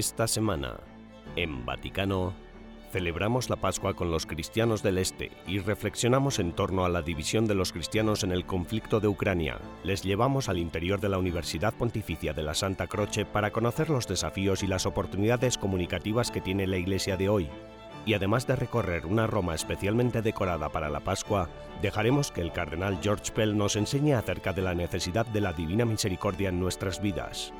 [0.00, 0.80] Esta semana,
[1.36, 2.32] en Vaticano,
[2.90, 7.46] celebramos la Pascua con los cristianos del Este y reflexionamos en torno a la división
[7.46, 9.58] de los cristianos en el conflicto de Ucrania.
[9.84, 14.08] Les llevamos al interior de la Universidad Pontificia de la Santa Croce para conocer los
[14.08, 17.50] desafíos y las oportunidades comunicativas que tiene la Iglesia de hoy.
[18.06, 21.50] Y además de recorrer una Roma especialmente decorada para la Pascua,
[21.82, 25.84] dejaremos que el cardenal George Pell nos enseñe acerca de la necesidad de la divina
[25.84, 27.52] misericordia en nuestras vidas.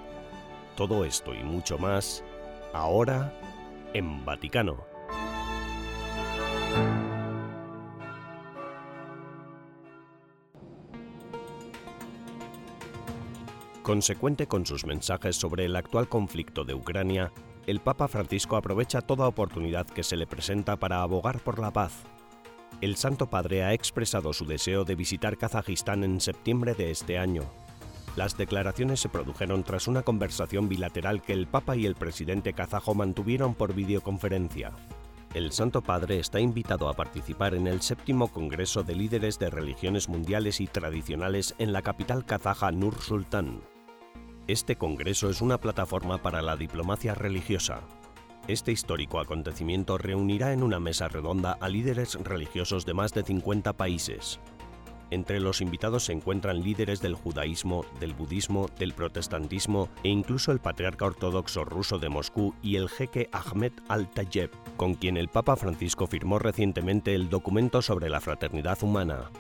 [0.81, 2.25] Todo esto y mucho más,
[2.73, 3.33] ahora
[3.95, 4.85] en Vaticano.
[13.83, 17.33] Consecuente con sus mensajes sobre el actual conflicto de Ucrania,
[17.67, 22.05] el Papa Francisco aprovecha toda oportunidad que se le presenta para abogar por la paz.
[22.81, 27.43] El Santo Padre ha expresado su deseo de visitar Kazajistán en septiembre de este año.
[28.17, 32.95] Las declaraciones se produjeron tras una conversación bilateral que el Papa y el presidente kazajo
[32.95, 34.73] mantuvieron por videoconferencia.
[35.33, 40.09] El Santo Padre está invitado a participar en el séptimo Congreso de Líderes de Religiones
[40.09, 43.61] Mundiales y Tradicionales en la capital kazaja Nur Sultan.
[44.49, 47.83] Este Congreso es una plataforma para la diplomacia religiosa.
[48.49, 53.75] Este histórico acontecimiento reunirá en una mesa redonda a líderes religiosos de más de 50
[53.75, 54.41] países.
[55.11, 60.61] Entre los invitados se encuentran líderes del judaísmo, del budismo, del protestantismo e incluso el
[60.61, 66.07] patriarca ortodoxo ruso de Moscú y el jeque Ahmed al-Tayeb, con quien el Papa Francisco
[66.07, 69.31] firmó recientemente el documento sobre la fraternidad humana.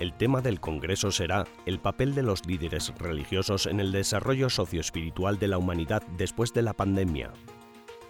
[0.00, 5.38] El tema del Congreso será el papel de los líderes religiosos en el desarrollo socioespiritual
[5.38, 7.32] de la humanidad después de la pandemia.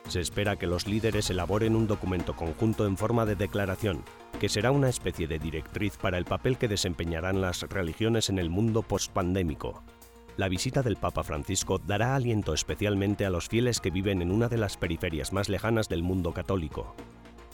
[0.09, 4.05] Se espera que los líderes elaboren un documento conjunto en forma de declaración,
[4.39, 8.49] que será una especie de directriz para el papel que desempeñarán las religiones en el
[8.49, 9.83] mundo postpandémico.
[10.37, 14.49] La visita del Papa Francisco dará aliento especialmente a los fieles que viven en una
[14.49, 16.95] de las periferias más lejanas del mundo católico.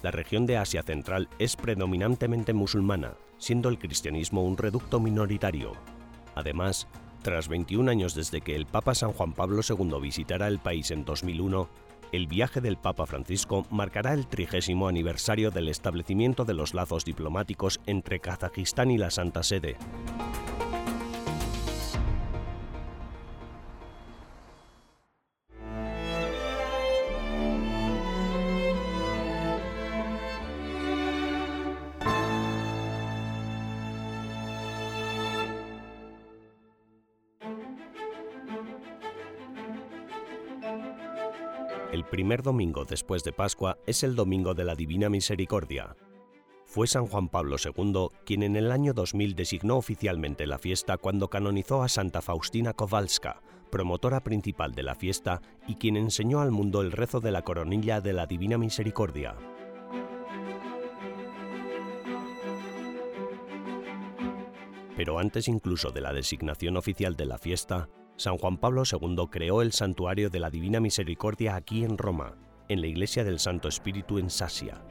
[0.02, 5.72] La región de Asia Central es predominantemente musulmana, siendo el cristianismo un reducto minoritario.
[6.34, 6.88] Además,
[7.22, 11.04] tras 21 años desde que el Papa San Juan Pablo II visitara el país en
[11.04, 11.68] 2001,
[12.12, 17.80] el viaje del Papa Francisco marcará el trigésimo aniversario del establecimiento de los lazos diplomáticos
[17.86, 19.76] entre Kazajistán y la Santa Sede.
[42.22, 45.96] Primer domingo después de Pascua es el Domingo de la Divina Misericordia.
[46.64, 51.28] Fue San Juan Pablo II quien en el año 2000 designó oficialmente la fiesta cuando
[51.28, 56.80] canonizó a Santa Faustina Kowalska, promotora principal de la fiesta y quien enseñó al mundo
[56.80, 59.34] el rezo de la coronilla de la Divina Misericordia.
[64.96, 69.62] Pero antes incluso de la designación oficial de la fiesta, San Juan Pablo II creó
[69.62, 72.36] el Santuario de la Divina Misericordia aquí en Roma,
[72.68, 74.82] en la Iglesia del Santo Espíritu en Sasia.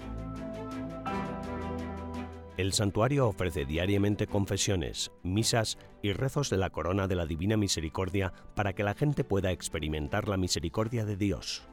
[2.57, 8.33] El santuario ofrece diariamente confesiones, misas y rezos de la corona de la Divina Misericordia
[8.55, 11.63] para que la gente pueda experimentar la misericordia de Dios.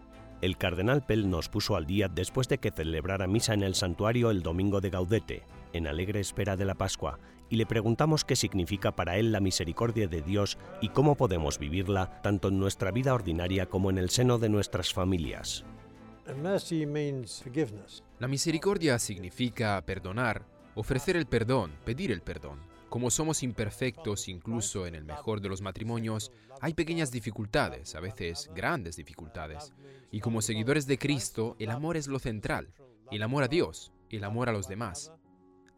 [0.40, 4.30] El cardenal Pell nos puso al día después de que celebrara misa en el santuario
[4.30, 7.18] el domingo de Gaudete, en alegre espera de la Pascua,
[7.50, 12.22] y le preguntamos qué significa para él la misericordia de Dios y cómo podemos vivirla
[12.22, 15.64] tanto en nuestra vida ordinaria como en el seno de nuestras familias.
[18.20, 20.44] La misericordia significa perdonar,
[20.76, 22.67] ofrecer el perdón, pedir el perdón.
[22.88, 26.32] Como somos imperfectos, incluso en el mejor de los matrimonios,
[26.62, 29.74] hay pequeñas dificultades, a veces grandes dificultades.
[30.10, 32.72] Y como seguidores de Cristo, el amor es lo central,
[33.10, 35.12] el amor a Dios, el amor a los demás.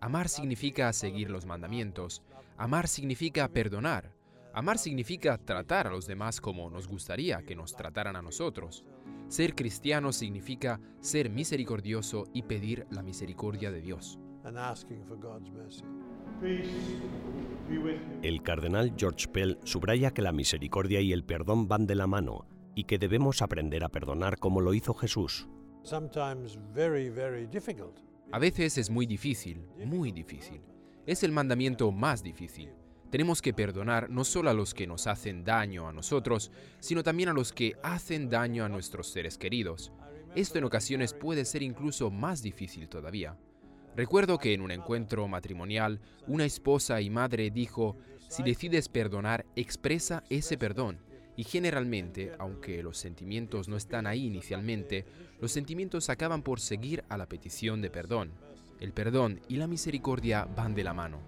[0.00, 2.22] Amar significa seguir los mandamientos,
[2.56, 4.14] amar significa perdonar,
[4.54, 8.84] amar significa tratar a los demás como nos gustaría que nos trataran a nosotros.
[9.26, 14.18] Ser cristiano significa ser misericordioso y pedir la misericordia de Dios.
[18.22, 22.46] El cardenal George Pell subraya que la misericordia y el perdón van de la mano
[22.74, 25.48] y que debemos aprender a perdonar como lo hizo Jesús.
[28.32, 30.62] A veces es muy difícil, muy difícil.
[31.06, 32.70] Es el mandamiento más difícil.
[33.10, 37.28] Tenemos que perdonar no solo a los que nos hacen daño a nosotros, sino también
[37.28, 39.92] a los que hacen daño a nuestros seres queridos.
[40.36, 43.36] Esto en ocasiones puede ser incluso más difícil todavía.
[43.96, 47.96] Recuerdo que en un encuentro matrimonial, una esposa y madre dijo,
[48.28, 51.00] si decides perdonar, expresa ese perdón
[51.36, 55.04] Y generalmente, aunque los sentimientos no están ahí inicialmente,
[55.40, 58.32] los sentimientos acaban por seguir a la petición de perdón.
[58.78, 61.18] El perdón y la misericordia van de la mano.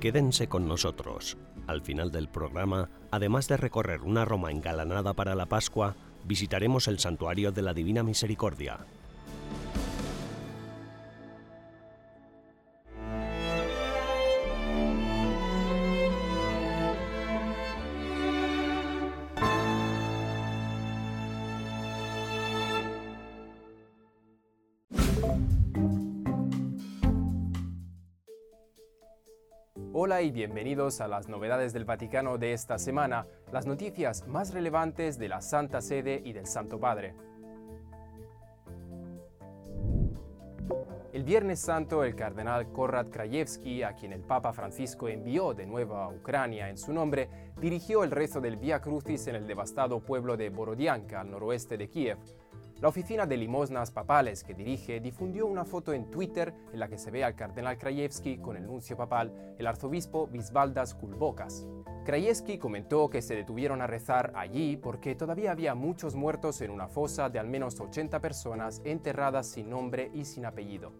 [0.00, 1.36] Quédense con nosotros.
[1.66, 6.98] Al final del programa, además de recorrer una Roma engalanada para la Pascua, visitaremos el
[6.98, 8.86] santuario de la Divina Misericordia.
[30.30, 35.40] Bienvenidos a las novedades del Vaticano de esta semana, las noticias más relevantes de la
[35.40, 37.14] Santa Sede y del Santo Padre.
[41.12, 45.96] El Viernes Santo, el cardenal Konrad Krajewski, a quien el Papa Francisco envió de nuevo
[45.96, 47.28] a Ucrania en su nombre,
[47.60, 51.88] dirigió el rezo del Via Crucis en el devastado pueblo de Borodianka, al noroeste de
[51.88, 52.18] Kiev.
[52.80, 56.98] La oficina de limosnas papales que dirige difundió una foto en Twitter en la que
[56.98, 61.66] se ve al cardenal Krajewski con el nuncio papal, el arzobispo Visvaldas Kulbokas.
[62.04, 66.88] Krajewski comentó que se detuvieron a rezar allí porque todavía había muchos muertos en una
[66.88, 70.92] fosa de al menos 80 personas enterradas sin nombre y sin apellido.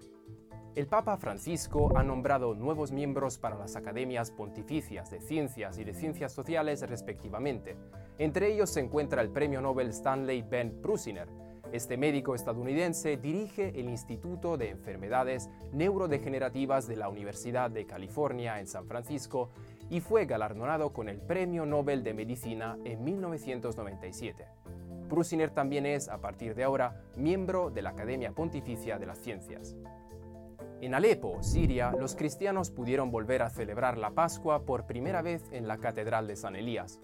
[0.77, 5.95] El Papa Francisco ha nombrado nuevos miembros para las academias pontificias de ciencias y de
[5.95, 7.77] ciencias sociales respectivamente.
[8.19, 11.29] Entre ellos se encuentra el premio Nobel Stanley Ben Prusiner,
[11.75, 18.69] este médico estadounidense dirige el Instituto de Enfermedades Neurodegenerativas de la Universidad de California en
[18.69, 19.51] San Francisco
[19.91, 24.47] y fue galardonado con el Premio Nobel de Medicina en 1997.
[25.09, 29.75] Prusiner también es, a partir de ahora, miembro de la Academia Pontificia de las Ciencias.
[30.81, 35.67] En Alepo, Siria, los cristianos pudieron volver a celebrar la Pascua por primera vez en
[35.67, 37.01] la Catedral de San Elías,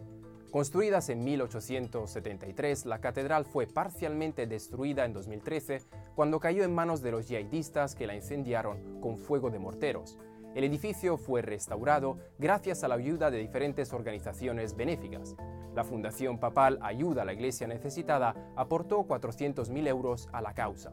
[0.50, 5.82] Construidas en 1873, la catedral fue parcialmente destruida en 2013
[6.16, 10.18] cuando cayó en manos de los yihadistas que la incendiaron con fuego de morteros.
[10.56, 15.36] El edificio fue restaurado gracias a la ayuda de diferentes organizaciones benéficas.
[15.76, 20.90] La Fundación Papal Ayuda a la Iglesia Necesitada aportó 400.000 euros a la causa.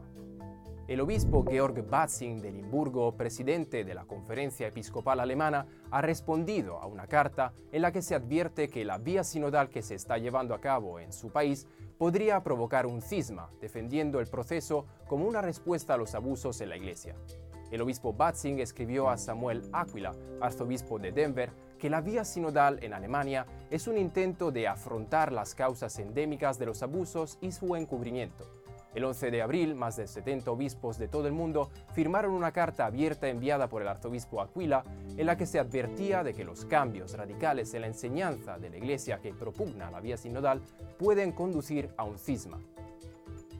[0.88, 6.86] El obispo Georg Batzing de Limburgo, presidente de la Conferencia Episcopal Alemana, ha respondido a
[6.86, 10.54] una carta en la que se advierte que la vía sinodal que se está llevando
[10.54, 11.66] a cabo en su país
[11.98, 16.78] podría provocar un cisma, defendiendo el proceso como una respuesta a los abusos en la
[16.78, 17.16] Iglesia.
[17.70, 22.94] El obispo Batzing escribió a Samuel Aquila, arzobispo de Denver, que la vía sinodal en
[22.94, 28.57] Alemania es un intento de afrontar las causas endémicas de los abusos y su encubrimiento
[28.98, 32.84] el 11 de abril, más de 70 obispos de todo el mundo firmaron una carta
[32.84, 34.82] abierta enviada por el arzobispo Aquila
[35.16, 38.76] en la que se advertía de que los cambios radicales en la enseñanza de la
[38.76, 40.60] Iglesia que propugna la vía sinodal
[40.98, 42.58] pueden conducir a un cisma.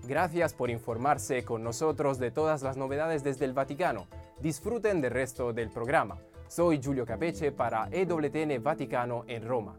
[0.06, 4.06] Gracias por informarse con nosotros de todas las novedades desde el Vaticano.
[4.40, 6.18] Disfruten del resto del programa.
[6.48, 9.78] Soy Giulio Capeche para EWTN Vaticano en Roma.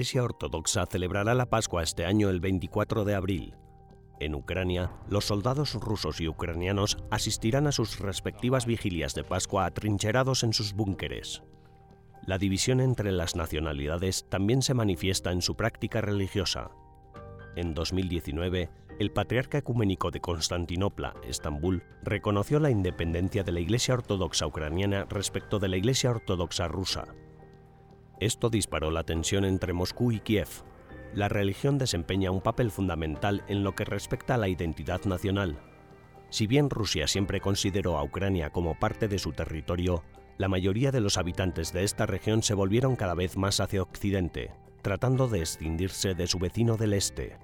[0.00, 3.54] Iglesia Ortodoxa celebrará la Pascua este año el 24 de abril.
[4.18, 10.42] En Ucrania, los soldados rusos y ucranianos asistirán a sus respectivas vigilias de Pascua atrincherados
[10.42, 11.42] en sus búnkeres.
[12.24, 16.70] La división entre las nacionalidades también se manifiesta en su práctica religiosa.
[17.54, 24.46] En 2019, el patriarca ecuménico de Constantinopla, Estambul, reconoció la independencia de la Iglesia Ortodoxa
[24.46, 27.04] ucraniana respecto de la Iglesia Ortodoxa rusa.
[28.20, 30.48] Esto disparó la tensión entre Moscú y Kiev.
[31.14, 35.58] La religión desempeña un papel fundamental en lo que respecta a la identidad nacional.
[36.28, 40.04] Si bien Rusia siempre consideró a Ucrania como parte de su territorio,
[40.36, 44.52] la mayoría de los habitantes de esta región se volvieron cada vez más hacia Occidente,
[44.82, 47.38] tratando de escindirse de su vecino del este.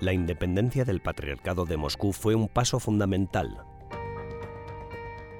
[0.00, 3.64] La independencia del Patriarcado de Moscú fue un paso fundamental,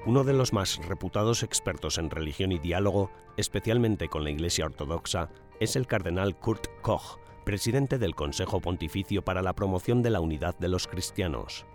[0.05, 5.29] uno de los más reputados expertos en religión y diálogo, especialmente con la Iglesia Ortodoxa,
[5.59, 10.57] es el cardenal Kurt Koch, presidente del Consejo Pontificio para la Promoción de la Unidad
[10.57, 11.67] de los Cristianos.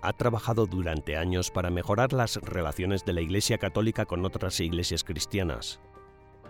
[0.00, 5.04] Ha trabajado durante años para mejorar las relaciones de la Iglesia Católica con otras iglesias
[5.04, 5.80] cristianas.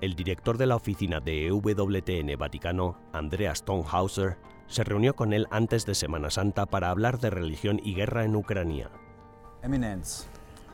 [0.01, 5.85] El director de la oficina de EWTN Vaticano, Andreas Stonehauser, se reunió con él antes
[5.85, 8.91] de Semana Santa para hablar de religión y guerra en Ucrania.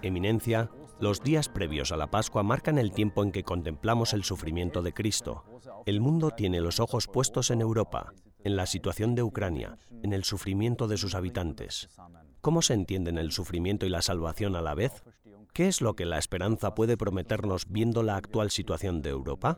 [0.02, 4.82] Eminencia, los días previos a la Pascua marcan el tiempo en que contemplamos el sufrimiento
[4.82, 5.44] de Cristo.
[5.86, 8.12] El mundo tiene los ojos puestos en Europa,
[8.44, 11.88] en la situación de Ucrania, en el sufrimiento de sus habitantes.
[12.40, 15.02] ¿Cómo se entienden el sufrimiento y la salvación a la vez?
[15.52, 19.56] ¿Qué es lo que la esperanza puede prometernos viendo la actual situación de Europa?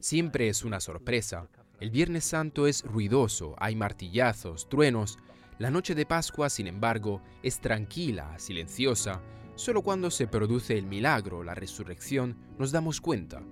[0.00, 1.48] Siempre es una sorpresa.
[1.80, 5.18] El Viernes Santo es ruidoso, hay martillazos, truenos.
[5.58, 9.20] La noche de Pascua, sin embargo, es tranquila, silenciosa.
[9.54, 13.42] Solo cuando se produce el milagro, la resurrección, nos damos cuenta.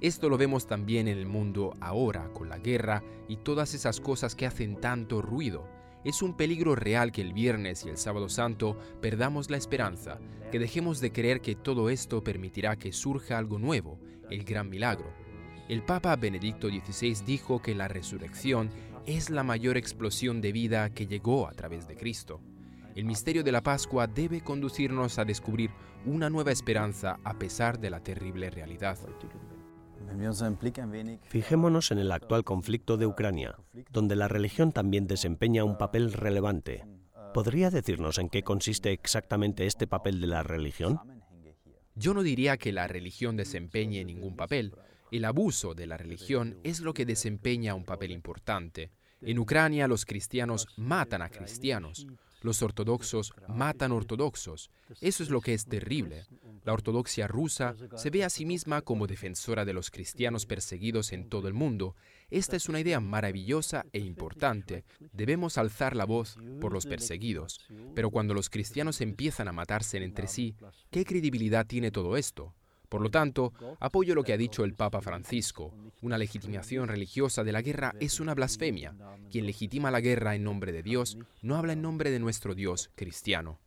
[0.00, 4.34] Esto lo vemos también en el mundo ahora, con la guerra y todas esas cosas
[4.34, 5.68] que hacen tanto ruido.
[6.02, 10.18] Es un peligro real que el viernes y el sábado santo perdamos la esperanza,
[10.50, 14.00] que dejemos de creer que todo esto permitirá que surja algo nuevo,
[14.30, 15.12] el gran milagro.
[15.68, 18.70] El Papa Benedicto XVI dijo que la resurrección
[19.06, 22.40] es la mayor explosión de vida que llegó a través de Cristo.
[22.94, 25.70] El misterio de la Pascua debe conducirnos a descubrir
[26.04, 28.98] una nueva esperanza a pesar de la terrible realidad.
[31.22, 33.56] Fijémonos en el actual conflicto de Ucrania,
[33.90, 36.84] donde la religión también desempeña un papel relevante.
[37.32, 40.98] ¿Podría decirnos en qué consiste exactamente este papel de la religión?
[41.94, 44.74] Yo no diría que la religión desempeñe ningún papel.
[45.10, 48.92] El abuso de la religión es lo que desempeña un papel importante.
[49.22, 52.06] En Ucrania los cristianos matan a cristianos.
[52.42, 54.70] Los ortodoxos matan ortodoxos.
[55.00, 56.24] Eso es lo que es terrible.
[56.64, 61.28] La ortodoxia rusa se ve a sí misma como defensora de los cristianos perseguidos en
[61.28, 61.96] todo el mundo.
[62.30, 64.84] Esta es una idea maravillosa e importante.
[65.12, 67.60] Debemos alzar la voz por los perseguidos.
[67.94, 70.54] Pero cuando los cristianos empiezan a matarse entre sí,
[70.90, 72.54] ¿qué credibilidad tiene todo esto?
[72.90, 75.72] Por lo tanto, apoyo lo que ha dicho el Papa Francisco.
[76.02, 78.96] Una legitimación religiosa de la guerra es una blasfemia.
[79.30, 82.90] Quien legitima la guerra en nombre de Dios no habla en nombre de nuestro Dios
[82.96, 83.60] cristiano.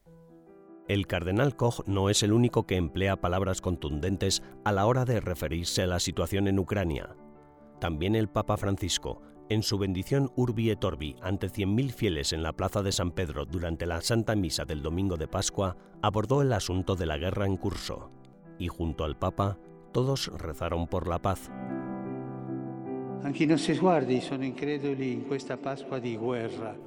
[0.90, 5.22] El cardenal Koch no es el único que emplea palabras contundentes a la hora de
[5.22, 7.16] referirse a la situación en Ucrania.
[7.80, 12.52] También el Papa Francisco, en su bendición Urbi et Orbi ante 100.000 fieles en la
[12.52, 16.98] Plaza de San Pedro durante la Santa Misa del domingo de Pascua, abordó el asunto
[16.98, 18.12] de la guerra en curso
[18.60, 19.58] y junto al Papa
[19.92, 21.52] todos rezaron por la paz.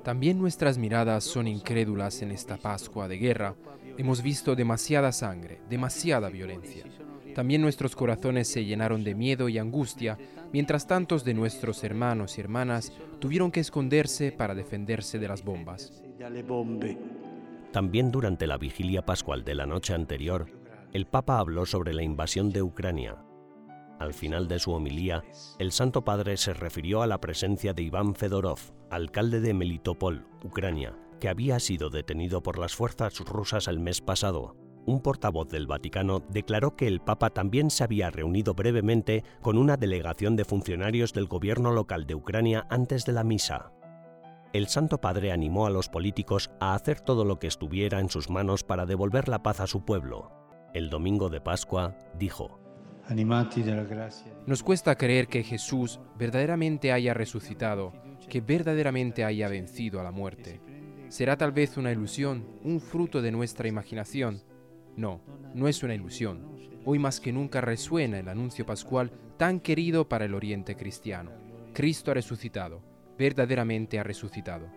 [0.02, 3.54] También nuestras miradas son incrédulas en esta Pascua de guerra.
[3.96, 6.84] Hemos visto demasiada sangre, demasiada violencia.
[7.34, 10.18] También nuestros corazones se llenaron de miedo y angustia,
[10.52, 16.02] mientras tantos de nuestros hermanos y hermanas tuvieron que esconderse para defenderse de las bombas.
[17.72, 20.46] También durante la vigilia pascual de la noche anterior,
[20.96, 23.22] el Papa habló sobre la invasión de Ucrania.
[23.98, 25.22] Al final de su homilía,
[25.58, 28.58] el Santo Padre se refirió a la presencia de Iván Fedorov,
[28.90, 34.56] alcalde de Melitopol, Ucrania, que había sido detenido por las fuerzas rusas el mes pasado.
[34.86, 39.76] Un portavoz del Vaticano declaró que el Papa también se había reunido brevemente con una
[39.76, 43.70] delegación de funcionarios del gobierno local de Ucrania antes de la misa.
[44.54, 48.30] El Santo Padre animó a los políticos a hacer todo lo que estuviera en sus
[48.30, 50.45] manos para devolver la paz a su pueblo
[50.76, 52.60] el domingo de Pascua, dijo,
[54.46, 57.94] Nos cuesta creer que Jesús verdaderamente haya resucitado,
[58.28, 60.60] que verdaderamente haya vencido a la muerte.
[61.08, 64.42] ¿Será tal vez una ilusión, un fruto de nuestra imaginación?
[64.96, 65.22] No,
[65.54, 66.46] no es una ilusión.
[66.84, 71.30] Hoy más que nunca resuena el anuncio pascual tan querido para el oriente cristiano.
[71.72, 72.82] Cristo ha resucitado,
[73.18, 74.70] verdaderamente ha resucitado.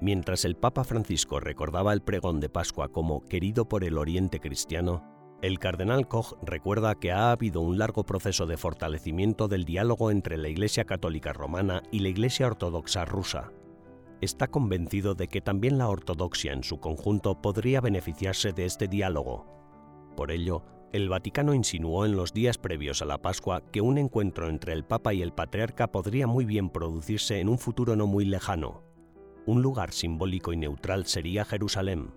[0.00, 5.02] Mientras el Papa Francisco recordaba el pregón de Pascua como querido por el Oriente cristiano,
[5.42, 10.36] el cardenal Koch recuerda que ha habido un largo proceso de fortalecimiento del diálogo entre
[10.36, 13.52] la Iglesia Católica Romana y la Iglesia Ortodoxa rusa.
[14.20, 19.46] Está convencido de que también la ortodoxia en su conjunto podría beneficiarse de este diálogo.
[20.16, 24.48] Por ello, el Vaticano insinuó en los días previos a la Pascua que un encuentro
[24.48, 28.24] entre el Papa y el Patriarca podría muy bien producirse en un futuro no muy
[28.24, 28.87] lejano,
[29.48, 32.10] un lugar simbólico y neutral sería Jerusalén.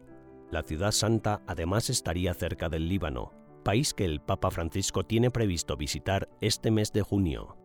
[0.51, 3.31] La ciudad santa además estaría cerca del Líbano,
[3.63, 7.55] país que el Papa Francisco tiene previsto visitar este mes de junio.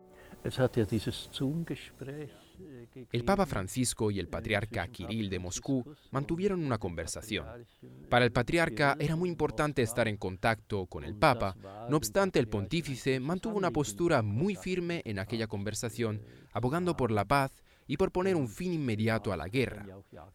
[3.11, 7.45] El Papa Francisco y el patriarca Kirill de Moscú mantuvieron una conversación.
[8.09, 11.57] Para el patriarca era muy importante estar en contacto con el Papa,
[11.89, 16.21] no obstante el pontífice mantuvo una postura muy firme en aquella conversación,
[16.53, 17.51] abogando por la paz
[17.87, 19.85] y por poner un fin inmediato a la guerra.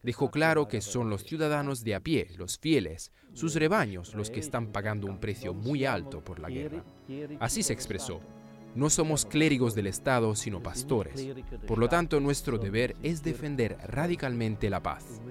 [0.01, 4.39] Dejó claro que son los ciudadanos de a pie, los fieles, sus rebaños los que
[4.39, 6.83] están pagando un precio muy alto por la guerra.
[7.39, 8.21] Así se expresó.
[8.75, 11.27] No somos clérigos del Estado, sino pastores.
[11.67, 15.21] Por lo tanto, nuestro deber es defender radicalmente la paz.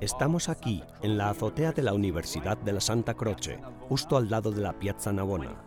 [0.00, 4.50] Estamos aquí, en la azotea de la Universidad de la Santa Croce, justo al lado
[4.50, 5.62] de la Piazza Navona.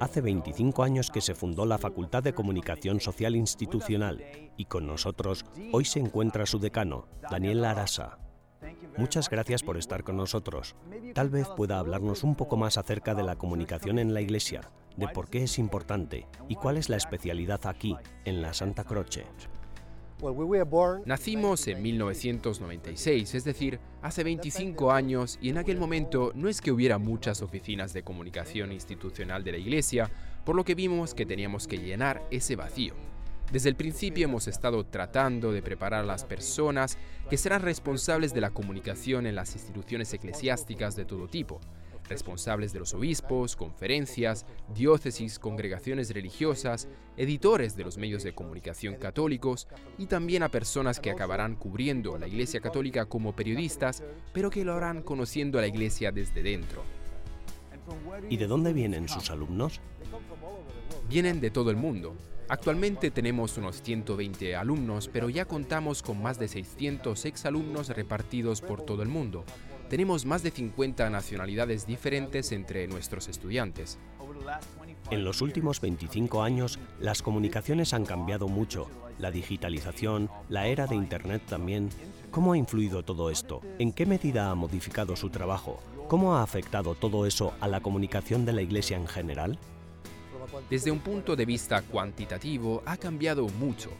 [0.00, 4.24] Hace 25 años que se fundó la Facultad de Comunicación Social Institucional
[4.56, 8.16] y con nosotros hoy se encuentra su decano, Daniel Arasa.
[8.96, 10.74] Muchas gracias por estar con nosotros.
[11.12, 15.08] Tal vez pueda hablarnos un poco más acerca de la comunicación en la Iglesia, de
[15.08, 19.26] por qué es importante y cuál es la especialidad aquí, en la Santa Croce.
[21.04, 26.70] Nacimos en 1996, es decir, hace 25 años, y en aquel momento no es que
[26.70, 30.12] hubiera muchas oficinas de comunicación institucional de la Iglesia,
[30.44, 32.94] por lo que vimos que teníamos que llenar ese vacío.
[33.50, 36.98] Desde el principio hemos estado tratando de preparar a las personas
[37.28, 41.60] que serán responsables de la comunicación en las instituciones eclesiásticas de todo tipo,
[42.12, 44.44] responsables de los obispos, conferencias,
[44.74, 51.10] diócesis, congregaciones religiosas, editores de los medios de comunicación católicos y también a personas que
[51.10, 54.02] acabarán cubriendo la Iglesia Católica como periodistas,
[54.34, 56.82] pero que lo harán conociendo a la Iglesia desde dentro.
[58.28, 59.80] ¿Y de dónde vienen sus alumnos?
[61.08, 62.14] Vienen de todo el mundo.
[62.48, 68.82] Actualmente tenemos unos 120 alumnos, pero ya contamos con más de 600 exalumnos repartidos por
[68.82, 69.46] todo el mundo
[69.92, 73.98] tenemos más de 50 nacionalidades diferentes entre nuestros estudiantes.
[75.10, 78.88] En los últimos 25 años, las comunicaciones han cambiado mucho.
[79.18, 81.90] La digitalización, la era de Internet también.
[82.30, 83.60] ¿Cómo ha influido todo esto?
[83.78, 85.78] ¿En qué medida ha modificado su trabajo?
[86.08, 89.58] ¿Cómo ha afectado todo eso a la comunicación de la Iglesia en general?
[90.70, 93.90] Desde un punto de vista cuantitativo, ha cambiado mucho.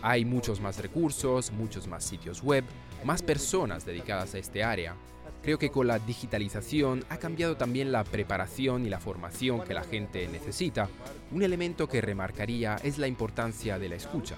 [0.00, 2.64] Hay muchos más recursos, muchos más sitios web,
[3.02, 4.94] más personas dedicadas a este área.
[5.42, 9.84] Creo que con la digitalización ha cambiado también la preparación y la formación que la
[9.84, 10.88] gente necesita.
[11.30, 14.36] Un elemento que remarcaría es la importancia de la escucha.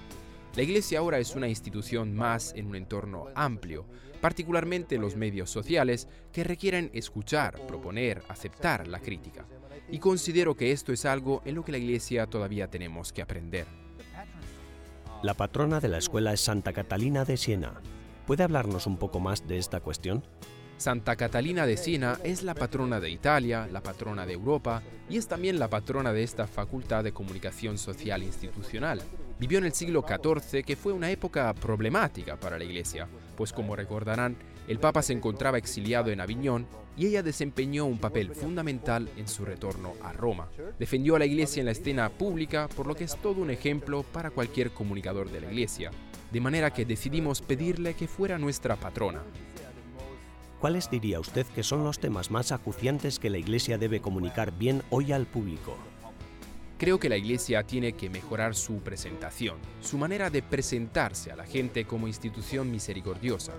[0.55, 3.87] La Iglesia ahora es una institución más en un entorno amplio,
[4.21, 9.45] particularmente los medios sociales, que requieren escuchar, proponer, aceptar la crítica.
[9.91, 13.67] Y considero que esto es algo en lo que la Iglesia todavía tenemos que aprender.
[15.23, 17.81] La patrona de la escuela es Santa Catalina de Siena.
[18.27, 20.23] ¿Puede hablarnos un poco más de esta cuestión?
[20.83, 25.29] Santa Catalina de Siena es la patrona de Italia, la patrona de Europa y es
[25.29, 29.01] también la patrona de esta Facultad de Comunicación Social Institucional.
[29.38, 33.77] Vivió en el siglo XIV, que fue una época problemática para la Iglesia, pues como
[33.77, 36.66] recordarán, el Papa se encontraba exiliado en Aviñón
[36.97, 40.49] y ella desempeñó un papel fundamental en su retorno a Roma.
[40.81, 44.03] Defendió a la Iglesia en la escena pública, por lo que es todo un ejemplo
[44.03, 45.92] para cualquier comunicador de la Iglesia,
[46.33, 49.23] de manera que decidimos pedirle que fuera nuestra patrona.
[50.62, 54.81] ¿Cuáles diría usted que son los temas más acuciantes que la Iglesia debe comunicar bien
[54.90, 55.77] hoy al público?
[56.79, 61.46] Creo que la Iglesia tiene que mejorar su presentación, su manera de presentarse a la
[61.46, 63.55] gente como institución misericordiosa.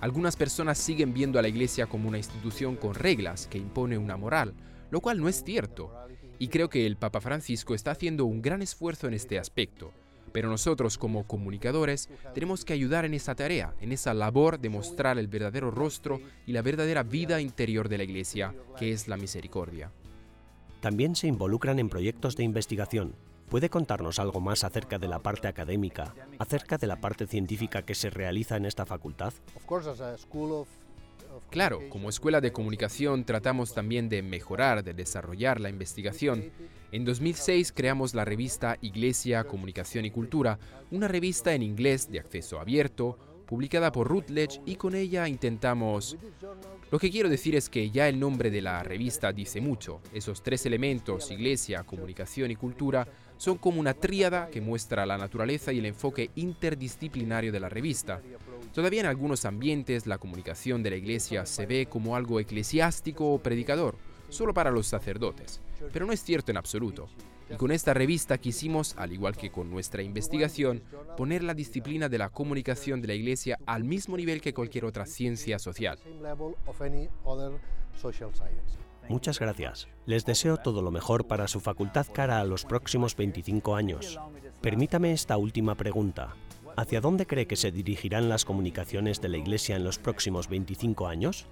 [0.00, 4.16] Algunas personas siguen viendo a la Iglesia como una institución con reglas que impone una
[4.16, 4.52] moral,
[4.90, 5.94] lo cual no es cierto.
[6.40, 9.92] Y creo que el Papa Francisco está haciendo un gran esfuerzo en este aspecto.
[10.32, 15.18] Pero nosotros como comunicadores tenemos que ayudar en esa tarea, en esa labor de mostrar
[15.18, 19.92] el verdadero rostro y la verdadera vida interior de la Iglesia, que es la misericordia.
[20.80, 23.14] También se involucran en proyectos de investigación.
[23.48, 27.94] ¿Puede contarnos algo más acerca de la parte académica, acerca de la parte científica que
[27.94, 29.34] se realiza en esta facultad?
[31.50, 36.50] Claro, como escuela de comunicación tratamos también de mejorar, de desarrollar la investigación.
[36.92, 40.58] En 2006 creamos la revista Iglesia, Comunicación y Cultura,
[40.90, 46.18] una revista en inglés de acceso abierto, publicada por Routledge y con ella intentamos...
[46.90, 50.02] Lo que quiero decir es que ya el nombre de la revista dice mucho.
[50.12, 55.72] Esos tres elementos, iglesia, comunicación y cultura, son como una tríada que muestra la naturaleza
[55.72, 58.20] y el enfoque interdisciplinario de la revista.
[58.74, 63.38] Todavía en algunos ambientes la comunicación de la iglesia se ve como algo eclesiástico o
[63.38, 63.96] predicador,
[64.28, 67.08] solo para los sacerdotes, pero no es cierto en absoluto.
[67.50, 70.82] Y con esta revista quisimos, al igual que con nuestra investigación,
[71.16, 75.06] poner la disciplina de la comunicación de la Iglesia al mismo nivel que cualquier otra
[75.06, 75.98] ciencia social.
[79.08, 79.88] Muchas gracias.
[80.06, 84.18] Les deseo todo lo mejor para su facultad cara a los próximos 25 años.
[84.60, 86.34] Permítame esta última pregunta.
[86.76, 91.06] ¿Hacia dónde cree que se dirigirán las comunicaciones de la Iglesia en los próximos 25
[91.06, 91.46] años?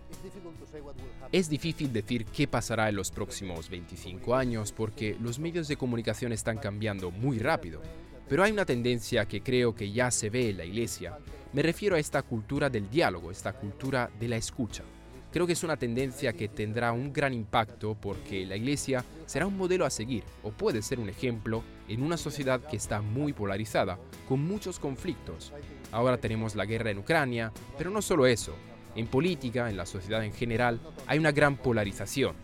[1.32, 6.32] Es difícil decir qué pasará en los próximos 25 años porque los medios de comunicación
[6.32, 7.80] están cambiando muy rápido,
[8.28, 11.18] pero hay una tendencia que creo que ya se ve en la Iglesia.
[11.52, 14.82] Me refiero a esta cultura del diálogo, esta cultura de la escucha.
[15.30, 19.56] Creo que es una tendencia que tendrá un gran impacto porque la Iglesia será un
[19.56, 24.00] modelo a seguir o puede ser un ejemplo en una sociedad que está muy polarizada,
[24.28, 25.52] con muchos conflictos.
[25.92, 28.52] Ahora tenemos la guerra en Ucrania, pero no solo eso.
[28.94, 32.34] En política, en la sociedad en general, hay una gran polarización.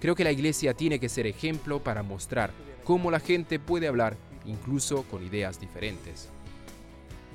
[0.00, 2.50] Creo que la Iglesia tiene que ser ejemplo para mostrar
[2.84, 6.28] cómo la gente puede hablar incluso con ideas diferentes.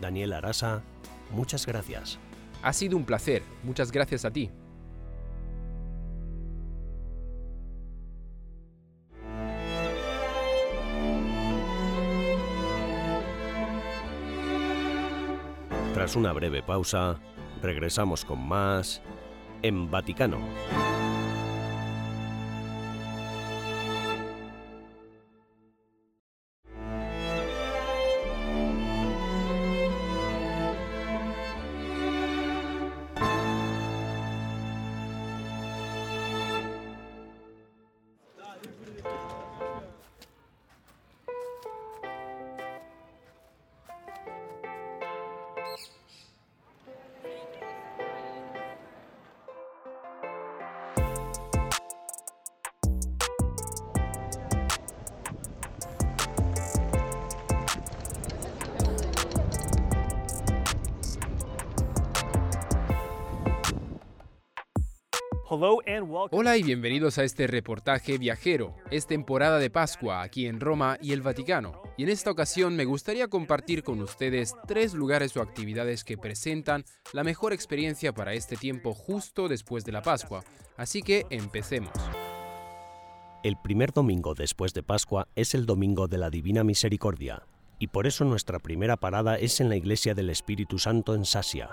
[0.01, 0.83] Daniel Arasa,
[1.31, 2.19] muchas gracias.
[2.61, 3.43] Ha sido un placer.
[3.63, 4.49] Muchas gracias a ti.
[15.93, 17.19] Tras una breve pausa,
[17.61, 19.01] regresamos con más
[19.61, 20.39] en Vaticano.
[65.59, 68.75] Hola y bienvenidos a este reportaje viajero.
[68.91, 71.81] Es temporada de Pascua aquí en Roma y el Vaticano.
[71.97, 76.85] Y en esta ocasión me gustaría compartir con ustedes tres lugares o actividades que presentan
[77.11, 80.43] la mejor experiencia para este tiempo justo después de la Pascua.
[80.75, 81.91] Así que empecemos.
[83.41, 87.47] El primer domingo después de Pascua es el Domingo de la Divina Misericordia,
[87.79, 91.69] y por eso nuestra primera parada es en la Iglesia del Espíritu Santo en Sasia,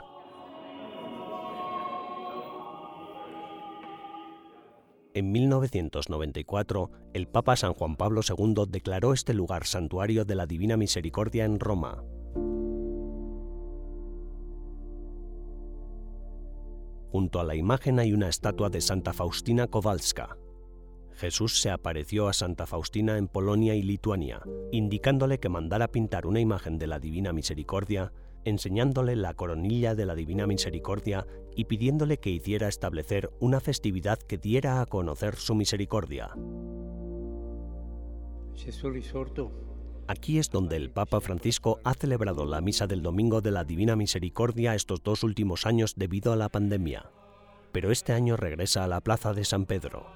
[5.16, 10.76] En 1994, el Papa San Juan Pablo II declaró este lugar santuario de la Divina
[10.76, 12.02] Misericordia en Roma.
[17.12, 20.36] Junto a la imagen hay una estatua de Santa Faustina Kowalska.
[21.12, 26.40] Jesús se apareció a Santa Faustina en Polonia y Lituania, indicándole que mandara pintar una
[26.40, 28.10] imagen de la Divina Misericordia
[28.44, 34.38] enseñándole la coronilla de la Divina Misericordia y pidiéndole que hiciera establecer una festividad que
[34.38, 36.30] diera a conocer su misericordia.
[40.06, 43.96] Aquí es donde el Papa Francisco ha celebrado la misa del Domingo de la Divina
[43.96, 47.10] Misericordia estos dos últimos años debido a la pandemia,
[47.72, 50.06] pero este año regresa a la Plaza de San Pedro.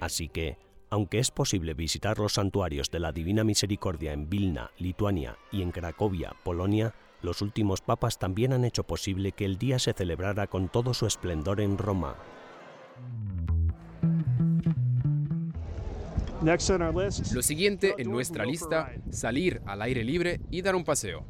[0.00, 0.56] Así que,
[0.92, 5.70] aunque es posible visitar los santuarios de la Divina Misericordia en Vilna, Lituania y en
[5.70, 10.68] Cracovia, Polonia, los últimos papas también han hecho posible que el día se celebrara con
[10.68, 12.16] todo su esplendor en Roma.
[16.42, 21.24] Lo siguiente en nuestra lista, salir al aire libre y dar un paseo.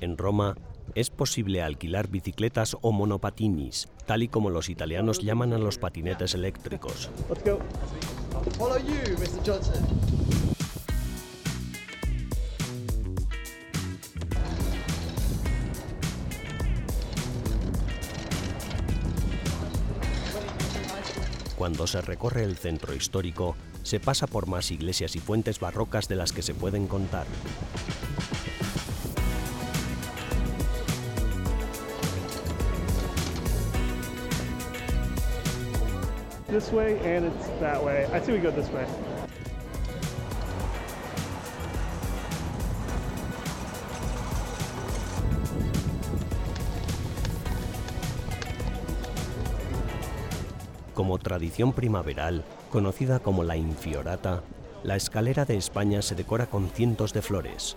[0.00, 0.56] En Roma
[0.96, 6.34] es posible alquilar bicicletas o monopatinis, tal y como los italianos llaman a los patinetes
[6.34, 7.08] eléctricos.
[21.56, 26.16] Cuando se recorre el centro histórico, se pasa por más iglesias y fuentes barrocas de
[26.16, 27.26] las que se pueden contar.
[36.58, 38.04] this way and it's that way.
[38.12, 38.84] I see we go this way.
[50.94, 52.42] Como tradición primaveral,
[52.72, 54.42] conocida como la infiorata,
[54.82, 57.76] la escalera de España se decora con cientos de flores,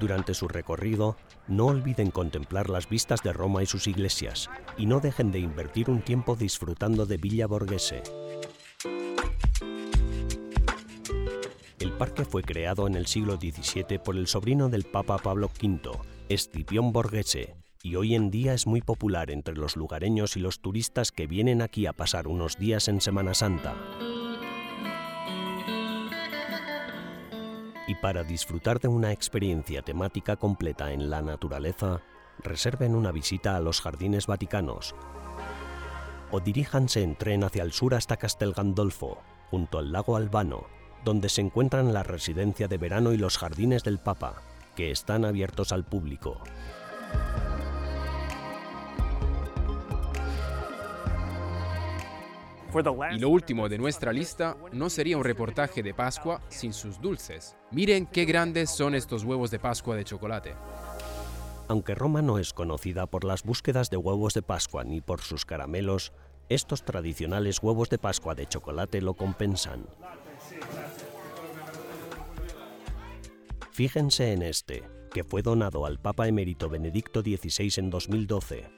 [0.00, 4.98] Durante su recorrido, no olviden contemplar las vistas de Roma y sus iglesias, y no
[4.98, 8.02] dejen de invertir un tiempo disfrutando de Villa Borghese.
[11.78, 15.90] El parque fue creado en el siglo XVII por el sobrino del Papa Pablo V,
[16.30, 21.12] Escipión Borghese, y hoy en día es muy popular entre los lugareños y los turistas
[21.12, 23.76] que vienen aquí a pasar unos días en Semana Santa.
[28.00, 32.00] Para disfrutar de una experiencia temática completa en la naturaleza,
[32.42, 34.94] reserven una visita a los Jardines Vaticanos
[36.30, 39.18] o diríjanse en tren hacia el sur hasta Castel Gandolfo,
[39.50, 40.66] junto al lago Albano,
[41.04, 44.42] donde se encuentran la residencia de verano y los jardines del Papa,
[44.76, 46.40] que están abiertos al público.
[53.12, 57.56] Y lo último de nuestra lista no sería un reportaje de Pascua sin sus dulces.
[57.70, 60.54] Miren qué grandes son estos huevos de Pascua de chocolate.
[61.68, 65.44] Aunque Roma no es conocida por las búsquedas de huevos de Pascua ni por sus
[65.44, 66.12] caramelos,
[66.48, 69.86] estos tradicionales huevos de Pascua de chocolate lo compensan.
[73.70, 78.68] Fíjense en este, que fue donado al Papa emérito Benedicto XVI en 2012.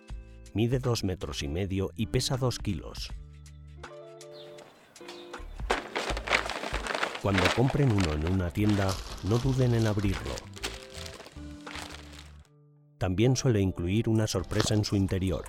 [0.55, 3.11] Mide 2 metros y medio y pesa 2 kilos.
[7.23, 10.35] Cuando compren uno en una tienda, no duden en abrirlo.
[12.99, 15.45] También suele incluir una sorpresa en su interior,